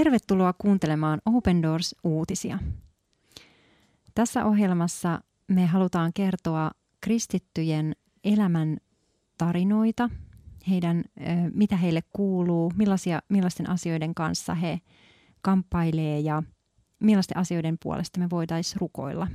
[0.00, 2.58] Tervetuloa kuuntelemaan Open Doors-uutisia.
[4.14, 6.70] Tässä ohjelmassa me halutaan kertoa
[7.00, 8.76] kristittyjen elämän
[9.38, 10.10] tarinoita,
[10.68, 11.04] heidän,
[11.54, 14.80] mitä heille kuuluu, millaisia, millaisten asioiden kanssa he
[15.42, 16.42] kamppailee ja
[17.00, 19.26] millaisten asioiden puolesta me voitaisiin rukoilla.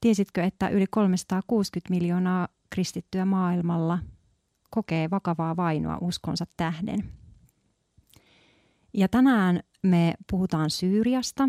[0.00, 3.98] Tiesitkö, että yli 360 miljoonaa kristittyä maailmalla
[4.70, 7.04] kokee vakavaa vainoa uskonsa tähden–
[8.96, 11.48] ja tänään me puhutaan Syyriasta.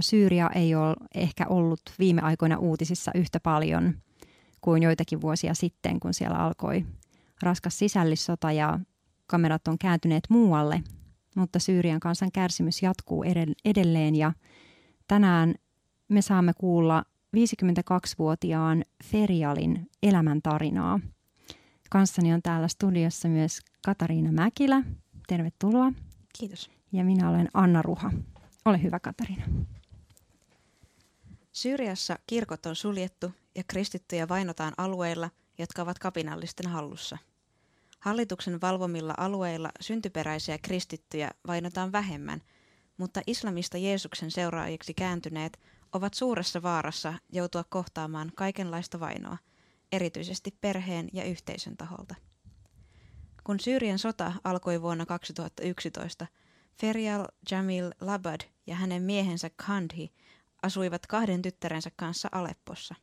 [0.00, 3.94] Syyria ei ole ehkä ollut viime aikoina uutisissa yhtä paljon
[4.60, 6.86] kuin joitakin vuosia sitten, kun siellä alkoi
[7.42, 8.80] raskas sisällissota ja
[9.26, 10.82] kamerat on kääntyneet muualle.
[11.36, 13.24] Mutta Syyrian kansan kärsimys jatkuu
[13.64, 14.32] edelleen ja
[15.08, 15.54] tänään
[16.08, 17.04] me saamme kuulla
[17.36, 21.00] 52-vuotiaan Ferialin elämäntarinaa.
[21.90, 24.82] Kanssani on täällä studiossa myös Katariina Mäkilä.
[25.28, 25.92] Tervetuloa.
[26.38, 26.70] Kiitos.
[26.92, 28.10] Ja minä olen Anna Ruha.
[28.64, 29.44] Ole hyvä, Katariina.
[31.52, 37.18] Syyriassa kirkot on suljettu ja kristittyjä vainotaan alueilla, jotka ovat kapinallisten hallussa.
[37.98, 42.42] Hallituksen valvomilla alueilla syntyperäisiä kristittyjä vainotaan vähemmän,
[42.96, 45.60] mutta islamista Jeesuksen seuraajiksi kääntyneet
[45.92, 49.38] ovat suuressa vaarassa joutua kohtaamaan kaikenlaista vainoa,
[49.92, 52.14] erityisesti perheen ja yhteisön taholta.
[53.48, 56.26] Kun Syyrian sota alkoi vuonna 2011,
[56.80, 60.12] Ferial Jamil Labad ja hänen miehensä Kandhi
[60.62, 62.94] asuivat kahden tyttärensä kanssa Aleppossa.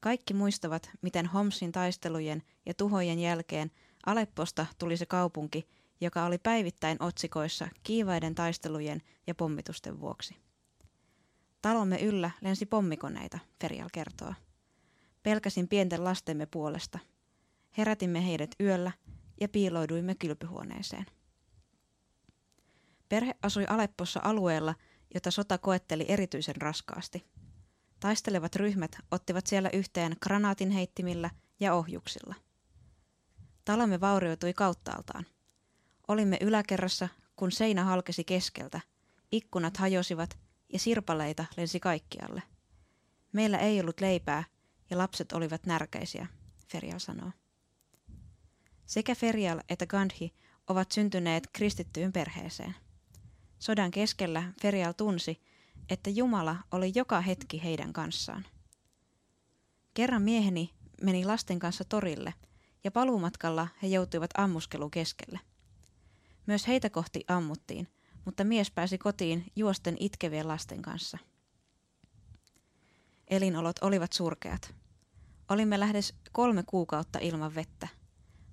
[0.00, 3.70] Kaikki muistavat, miten Homsin taistelujen ja tuhojen jälkeen
[4.06, 5.68] Alepposta tuli se kaupunki,
[6.00, 10.36] joka oli päivittäin otsikoissa kiivaiden taistelujen ja pommitusten vuoksi.
[11.62, 14.34] Talomme yllä lensi pommikoneita, Ferial kertoo.
[15.22, 16.98] Pelkäsin pienten lastemme puolesta.
[17.78, 18.92] Herätimme heidät yöllä
[19.40, 21.06] ja piilouduimme kylpyhuoneeseen.
[23.08, 24.74] Perhe asui Aleppossa alueella,
[25.14, 27.24] jota sota koetteli erityisen raskaasti.
[28.00, 31.30] Taistelevat ryhmät ottivat siellä yhteen granaatin heittimillä
[31.60, 32.34] ja ohjuksilla.
[33.64, 35.26] Talomme vaurioitui kauttaaltaan.
[36.08, 38.80] Olimme yläkerrassa, kun seinä halkesi keskeltä,
[39.32, 40.38] ikkunat hajosivat
[40.72, 42.42] ja sirpaleita lensi kaikkialle.
[43.32, 44.44] Meillä ei ollut leipää
[44.90, 46.26] ja lapset olivat närkäisiä,
[46.72, 47.30] Ferial sanoo.
[48.90, 50.34] Sekä Ferial että Gandhi
[50.66, 52.74] ovat syntyneet kristittyyn perheeseen.
[53.58, 55.40] Sodan keskellä Ferial tunsi,
[55.90, 58.46] että Jumala oli joka hetki heidän kanssaan.
[59.94, 60.70] Kerran mieheni
[61.02, 62.34] meni lasten kanssa torille
[62.84, 65.40] ja paluumatkalla he joutuivat ammuskelu keskelle.
[66.46, 67.88] Myös heitä kohti ammuttiin,
[68.24, 71.18] mutta mies pääsi kotiin juosten itkevien lasten kanssa.
[73.28, 74.74] Elinolot olivat surkeat.
[75.48, 77.88] Olimme lähes kolme kuukautta ilman vettä–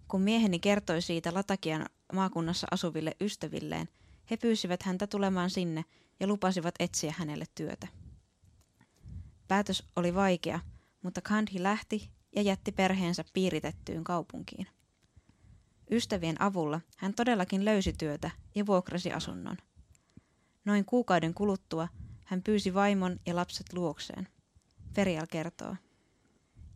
[0.07, 3.89] kun mieheni kertoi siitä Latakian maakunnassa asuville ystävilleen,
[4.31, 5.85] he pyysivät häntä tulemaan sinne
[6.19, 7.87] ja lupasivat etsiä hänelle työtä.
[9.47, 10.59] Päätös oli vaikea,
[11.03, 14.67] mutta Kandhi lähti ja jätti perheensä piiritettyyn kaupunkiin.
[15.91, 19.57] Ystävien avulla hän todellakin löysi työtä ja vuokrasi asunnon.
[20.65, 21.87] Noin kuukauden kuluttua
[22.25, 24.27] hän pyysi vaimon ja lapset luokseen.
[24.95, 25.75] Ferial kertoo.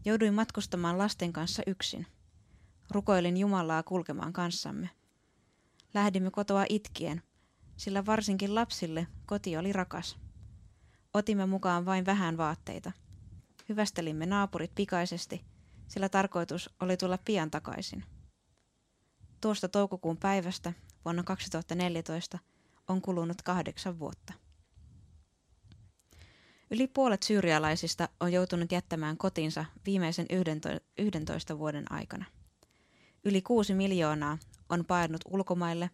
[0.06, 2.08] Jouduin matkustamaan lasten kanssa yksin–
[2.92, 4.90] Rukoilin Jumalaa kulkemaan kanssamme.
[5.94, 7.22] Lähdimme kotoa itkien,
[7.78, 10.18] sillä varsinkin lapsille koti oli rakas.
[11.14, 12.92] Otimme mukaan vain vähän vaatteita.
[13.70, 15.46] Hyvästelimme naapurit pikaisesti,
[15.88, 18.04] sillä tarkoitus oli tulla pian takaisin.
[19.42, 20.74] Tuosta toukokuun päivästä
[21.06, 22.40] vuonna 2014
[22.88, 24.34] on kulunut kahdeksan vuotta.
[26.72, 30.26] Yli puolet syyrialaisista on joutunut jättämään kotinsa viimeisen
[30.98, 32.26] 11 vuoden aikana.
[33.24, 34.38] Yli kuusi miljoonaa
[34.70, 35.90] on paennut ulkomaille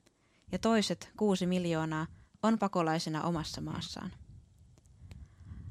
[0.51, 2.07] ja toiset kuusi miljoonaa
[2.43, 4.11] on pakolaisina omassa maassaan.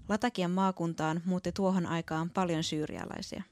[0.09, 3.43] Latakian maakuntaan muutti tuohon aikaan paljon syyrialaisia.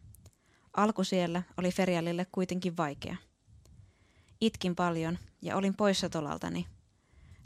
[0.77, 3.17] Alku siellä oli Ferialille kuitenkin vaikea.
[4.41, 6.67] Itkin paljon ja olin poissa tolaltani.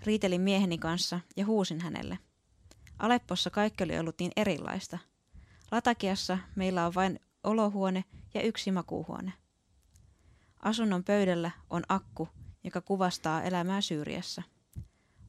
[0.06, 2.18] Riitelin mieheni kanssa ja huusin hänelle.
[2.98, 4.98] Aleppossa kaikki oli ollut niin erilaista.
[5.70, 8.04] Latakiassa meillä on vain olohuone
[8.34, 9.32] ja yksi makuuhuone–
[10.62, 12.28] Asunnon pöydällä on akku,
[12.64, 14.42] joka kuvastaa elämää Syyriassa.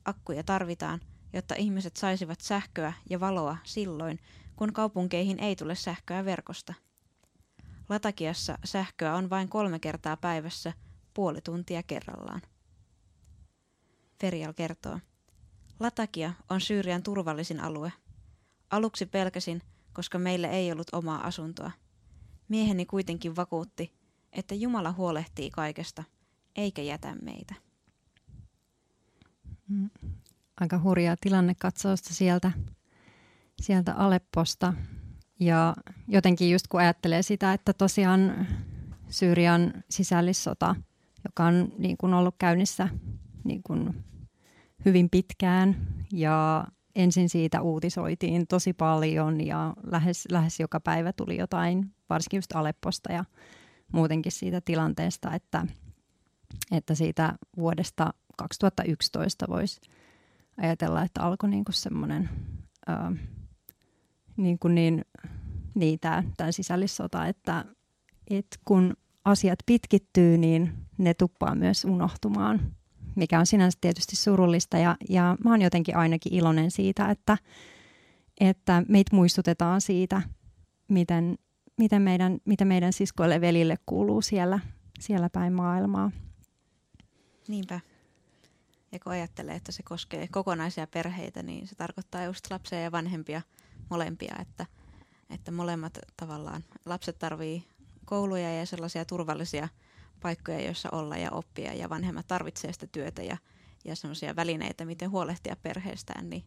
[0.05, 1.01] Akkuja tarvitaan,
[1.33, 4.19] jotta ihmiset saisivat sähköä ja valoa silloin,
[4.55, 6.73] kun kaupunkeihin ei tule sähköä verkosta.
[7.89, 10.73] Latakiassa sähköä on vain kolme kertaa päivässä,
[11.13, 12.41] puoli tuntia kerrallaan.
[14.21, 14.99] Ferial kertoo.
[15.79, 17.93] Latakia on Syyrian turvallisin alue.
[18.69, 19.61] Aluksi pelkäsin,
[19.93, 21.71] koska meillä ei ollut omaa asuntoa.
[22.47, 23.98] Mieheni kuitenkin vakuutti,
[24.33, 26.03] että Jumala huolehtii kaikesta,
[26.55, 27.55] eikä jätä meitä.
[29.67, 29.89] Mm.
[30.61, 32.51] Aika hurjaa tilannekatsausta sieltä,
[33.61, 34.73] sieltä Alepposta.
[35.39, 35.75] Ja
[36.07, 38.47] jotenkin just kun ajattelee sitä, että tosiaan
[39.09, 40.75] Syyrian sisällissota,
[41.25, 42.89] joka on niin kuin ollut käynnissä
[43.43, 44.05] niin kuin
[44.85, 51.91] hyvin pitkään ja ensin siitä uutisoitiin tosi paljon ja lähes, lähes joka päivä tuli jotain,
[52.09, 53.25] varsinkin just Alepposta ja
[53.91, 55.67] muutenkin siitä tilanteesta, että,
[56.71, 59.81] että siitä vuodesta 2011 voisi
[60.57, 62.29] ajatella, että alkoi niin semmoinen
[64.37, 65.05] niin, kuin niin,
[65.75, 67.65] niin tämä, sisällissota, että,
[68.29, 68.93] että kun
[69.25, 72.75] asiat pitkittyy, niin ne tuppaa myös unohtumaan,
[73.15, 74.77] mikä on sinänsä tietysti surullista.
[74.77, 77.37] Ja, ja mä oon jotenkin ainakin iloinen siitä, että,
[78.39, 80.21] että meitä muistutetaan siitä,
[80.89, 81.37] miten,
[81.79, 84.59] miten, meidän, miten meidän siskoille ja velille kuuluu siellä,
[84.99, 86.11] siellä päin maailmaa.
[87.47, 87.79] Niinpä.
[88.91, 93.41] Ja kun ajattelee, että se koskee kokonaisia perheitä, niin se tarkoittaa just lapsia ja vanhempia
[93.89, 94.65] molempia, että,
[95.29, 97.63] että molemmat tavallaan lapset tarvii
[98.05, 99.69] kouluja ja sellaisia turvallisia
[100.21, 103.37] paikkoja, joissa olla ja oppia ja vanhemmat tarvitsee sitä työtä ja,
[103.85, 106.43] ja sellaisia välineitä, miten huolehtia perheestään, niin,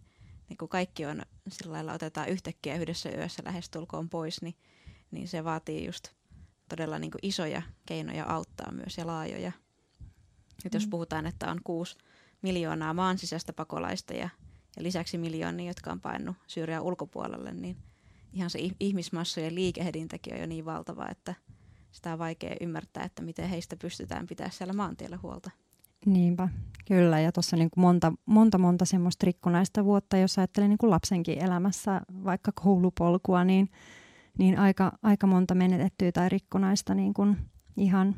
[0.48, 4.54] niin kun kaikki on sillä lailla otetaan yhtäkkiä yhdessä yössä lähestulkoon pois, niin,
[5.12, 6.08] niin se vaatii just
[6.68, 9.52] todella niin isoja keinoja auttaa myös ja laajoja.
[10.64, 10.90] Nyt jos mm.
[10.90, 11.96] puhutaan, että on kuusi
[12.42, 14.28] miljoonaa maan sisäistä pakolaista ja,
[14.76, 17.76] ja lisäksi miljoonia, jotka on painunut Syyrian ulkopuolelle, niin
[18.32, 21.34] ihan se ihmismassojen liikehdintäkin on jo niin valtava, että
[21.92, 25.50] sitä on vaikea ymmärtää, että miten heistä pystytään pitää siellä maantiellä huolta.
[26.06, 26.48] Niinpä,
[26.88, 27.20] kyllä.
[27.20, 32.00] Ja tuossa niin monta, monta, monta semmoista rikkonaista vuotta, jos ajattelee niin kuin lapsenkin elämässä
[32.24, 33.68] vaikka koulupolkua, niin,
[34.38, 37.36] niin aika, aika monta menetettyä tai rikkonaista niin kuin
[37.76, 38.16] ihan,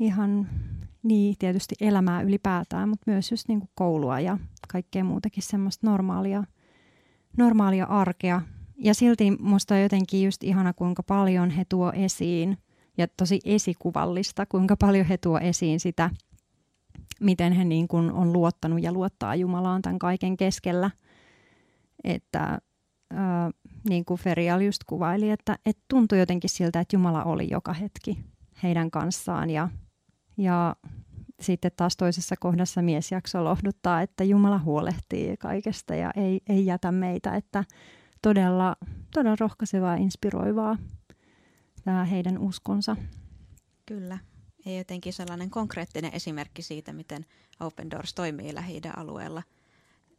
[0.00, 0.48] ihan
[1.02, 4.38] niin tietysti elämää ylipäätään, mutta myös just niin kuin koulua ja
[4.68, 6.44] kaikkea muutakin semmoista normaalia,
[7.36, 8.42] normaalia arkea.
[8.76, 12.58] Ja silti musta on jotenkin just ihana, kuinka paljon he tuo esiin,
[12.98, 16.10] ja tosi esikuvallista, kuinka paljon he tuo esiin sitä,
[17.20, 20.90] miten he niin kuin on luottanut ja luottaa Jumalaan tämän kaiken keskellä.
[22.04, 22.58] Että
[23.12, 23.18] äh,
[23.88, 28.18] niin kuin Ferial just kuvaili, että, että tuntui jotenkin siltä, että Jumala oli joka hetki
[28.62, 29.68] heidän kanssaan ja
[30.38, 30.76] ja
[31.40, 36.92] sitten taas toisessa kohdassa mies jakso lohduttaa, että Jumala huolehtii kaikesta ja ei, ei jätä
[36.92, 37.64] meitä, että
[38.22, 38.76] todella,
[39.14, 40.78] todella rohkaisevaa ja inspiroivaa
[41.84, 42.96] tämä heidän uskonsa.
[43.86, 44.18] Kyllä.
[44.64, 47.26] Ja jotenkin sellainen konkreettinen esimerkki siitä, miten
[47.60, 49.42] Open Doors toimii lähi alueella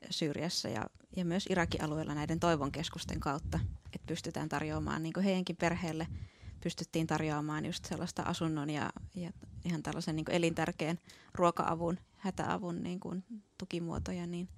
[0.09, 0.85] Syyriassa ja,
[1.15, 6.07] ja myös Irakin alueella näiden toivon keskusten kautta, että pystytään tarjoamaan niin heidänkin perheelle–
[6.63, 9.31] pystyttiin tarjoamaan just sellaista asunnon ja, ja
[9.65, 10.97] ihan tällaisen niin elintärkeän
[11.33, 13.23] ruoka-avun, hätäavun niin kuin
[13.57, 14.49] tukimuotoja, niin,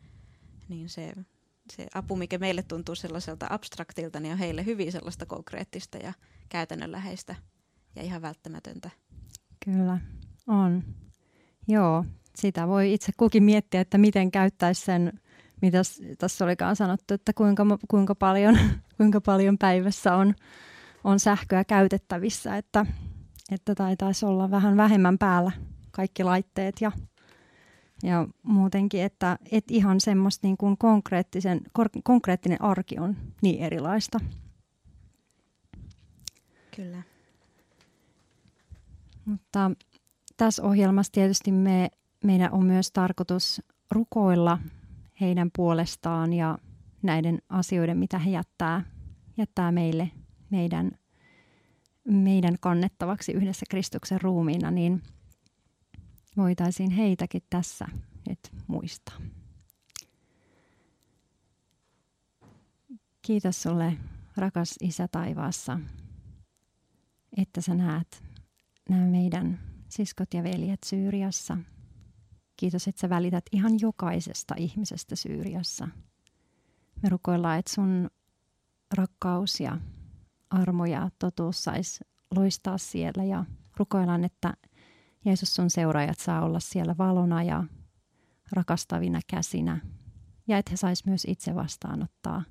[0.69, 1.13] niin se,
[1.71, 6.13] se apu, mikä meille tuntuu sellaiselta abstraktilta, niin on heille hyvin sellaista konkreettista ja
[6.49, 7.35] käytännönläheistä
[7.95, 8.89] ja ihan välttämätöntä.
[9.65, 9.99] Kyllä,
[10.47, 10.83] on.
[11.67, 12.05] Joo,
[12.35, 15.19] sitä voi itse kukin miettiä, että miten käyttäisi sen,
[15.61, 15.81] mitä
[16.17, 18.57] tässä olikaan sanottu, että kuinka, kuinka, paljon,
[18.97, 20.33] kuinka paljon päivässä on
[21.03, 22.85] on sähköä käytettävissä, että,
[23.51, 25.51] että taitaisi olla vähän vähemmän päällä
[25.91, 26.91] kaikki laitteet ja,
[28.03, 31.61] ja muutenkin, että et ihan semmoista niin kuin konkreettisen,
[32.03, 34.19] konkreettinen arki on niin erilaista.
[36.75, 37.03] Kyllä.
[39.25, 39.71] Mutta
[40.37, 41.89] tässä ohjelmassa tietysti me,
[42.23, 44.57] meidän on myös tarkoitus rukoilla
[45.21, 46.57] heidän puolestaan ja
[47.03, 48.85] näiden asioiden, mitä he jättää,
[49.37, 50.11] jättää meille
[50.49, 50.91] meidän,
[52.07, 55.03] meidän kannettavaksi yhdessä Kristuksen ruumiina, niin
[56.37, 57.85] voitaisiin heitäkin tässä
[58.29, 59.17] nyt muistaa.
[63.21, 63.97] Kiitos sulle,
[64.37, 65.79] rakas Isä taivaassa,
[67.37, 68.23] että sä näet
[68.89, 69.59] nämä meidän
[69.89, 71.57] siskot ja veljet Syyriassa.
[72.61, 75.87] Kiitos, että sä välität ihan jokaisesta ihmisestä Syyriassa.
[77.03, 78.09] Me rukoillaan, että sun
[78.93, 79.77] rakkaus ja
[80.49, 81.99] armo ja totuus saisi
[82.35, 83.45] loistaa siellä ja
[83.77, 84.53] rukoillaan, että
[85.25, 87.63] Jeesus sun seuraajat saa olla siellä valona ja
[88.51, 89.79] rakastavina käsinä
[90.47, 92.43] ja että he sais myös itse vastaanottaa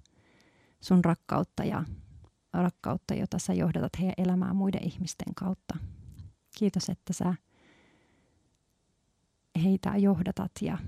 [0.80, 1.84] sun rakkautta ja
[2.52, 5.76] rakkautta, jota sä johdatat heidän elämään muiden ihmisten kautta.
[6.58, 7.34] Kiitos, että sä
[9.64, 10.78] heitä johdatat ja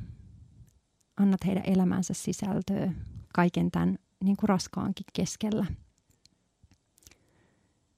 [1.17, 2.93] annat heidän elämänsä sisältöä
[3.35, 5.67] kaiken tämän niin kuin raskaankin keskellä.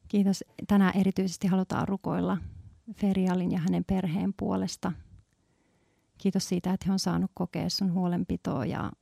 [0.09, 0.45] Kiitos.
[0.69, 2.39] Tänään erityisesti halutaan rukoilla
[2.97, 4.93] Ferialin ja hänen perheen puolesta.
[6.19, 8.93] Kiitos siitä, että he on saanut kokea sun huolenpitoa ja,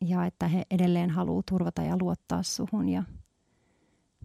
[0.00, 2.88] ja että he edelleen haluaa turvata ja luottaa suhun.
[2.88, 3.02] Ja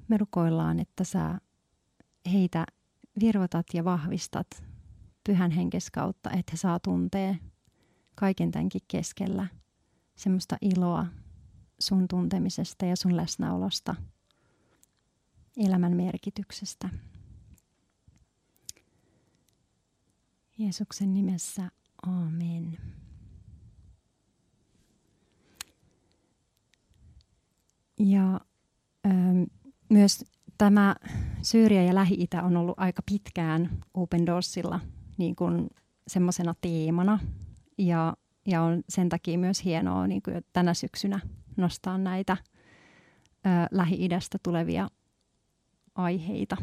[0.07, 1.39] me rukoillaan, että sä
[2.31, 2.65] heitä
[3.19, 4.47] virvotat ja vahvistat
[5.25, 7.35] pyhän henkes kautta, että he saa tuntea
[8.15, 9.47] kaiken tämänkin keskellä
[10.15, 11.05] semmoista iloa
[11.79, 13.95] sun tuntemisesta ja sun läsnäolosta,
[15.57, 16.89] elämän merkityksestä.
[20.57, 21.71] Jeesuksen nimessä,
[22.07, 22.77] amen.
[27.99, 28.39] Ja
[29.05, 29.43] ähm,
[29.89, 30.25] myös
[30.57, 30.95] tämä
[31.41, 34.79] Syyria ja Lähi-Itä on ollut aika pitkään Open Doorsilla
[35.17, 35.67] niin kuin
[36.07, 37.19] semmoisena teemana.
[37.77, 38.17] Ja,
[38.47, 41.19] ja on sen takia myös hienoa niin kuin tänä syksynä
[41.57, 42.37] nostaa näitä
[43.45, 44.89] ö, Lähi-idästä tulevia
[45.95, 46.57] aiheita.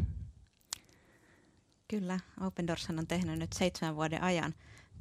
[1.89, 4.55] Kyllä, Open Doors on tehnyt nyt seitsemän vuoden ajan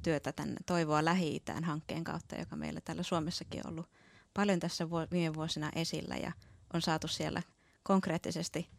[0.03, 3.89] työtä tämän Toivoa lähi hankkeen kautta, joka meillä täällä Suomessakin on ollut
[4.33, 6.31] paljon tässä viime vuosina esillä ja
[6.73, 7.41] on saatu siellä
[7.83, 8.69] konkreettisesti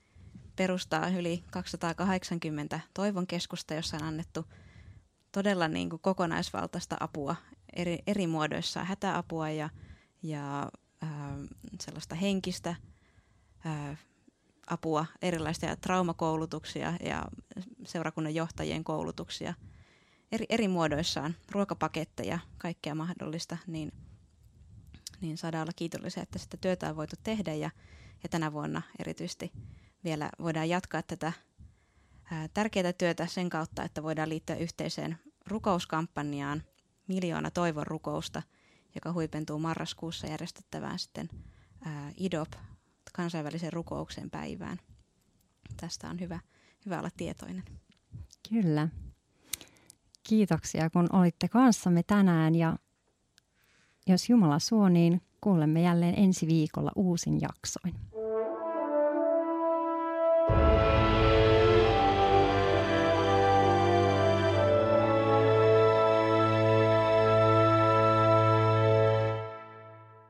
[0.56, 4.46] perustaa yli 280 toivon keskusta, jossa on annettu
[5.32, 7.36] todella niin kuin kokonaisvaltaista apua
[7.76, 9.70] eri, eri muodoissa, hätäapua ja,
[10.22, 10.70] ja
[11.02, 11.10] äh,
[11.80, 12.74] sellaista henkistä
[13.66, 13.98] äh,
[14.66, 17.24] apua, erilaisia traumakoulutuksia ja
[17.86, 19.54] seurakunnan johtajien koulutuksia.
[20.32, 23.92] Eri, eri muodoissaan, ruokapaketteja, kaikkea mahdollista, niin,
[25.20, 27.70] niin saadaan olla kiitollisia, että sitä työtä on voitu tehdä ja,
[28.22, 29.52] ja tänä vuonna erityisesti
[30.04, 31.32] vielä voidaan jatkaa tätä
[32.54, 36.62] tärkeää työtä sen kautta, että voidaan liittyä yhteiseen rukouskampanjaan
[37.08, 38.42] Miljoona toivon rukousta,
[38.94, 41.28] joka huipentuu marraskuussa järjestettävään sitten
[42.16, 42.52] IDOP,
[43.12, 44.78] kansainvälisen rukouksen päivään.
[45.76, 46.40] Tästä on hyvä,
[46.86, 47.64] hyvä olla tietoinen.
[48.48, 48.88] Kyllä.
[50.28, 52.76] Kiitoksia, kun olitte kanssamme tänään ja
[54.06, 57.94] jos Jumala suo, niin kuulemme jälleen ensi viikolla uusin jaksoin.